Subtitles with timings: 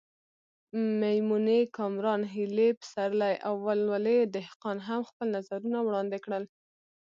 [0.99, 6.43] میمونې کامران، هیلې پسرلی او ولولې دهقان هم خپل نظرونه وړاندې کړل.